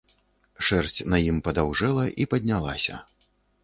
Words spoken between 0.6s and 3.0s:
Шэрсць на ім падаўжэла і паднялася.